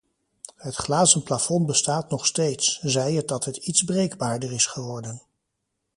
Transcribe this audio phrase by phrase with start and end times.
[0.55, 5.21] Het glazen plafond bestaat nog steeds, zij het dat het iets breekbaarder is geworden.